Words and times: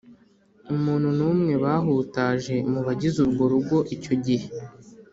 umuntu 0.73 1.07
n’umwe 1.17 1.53
bahutaje 1.63 2.55
mu 2.71 2.79
bagize 2.85 3.17
urwo 3.25 3.43
rugo 3.53 3.77
icyo 3.95 4.13
gihe. 4.25 4.47